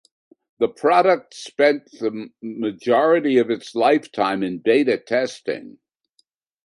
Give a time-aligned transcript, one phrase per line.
[0.57, 5.77] The product spent the majority of its lifetime in beta testing.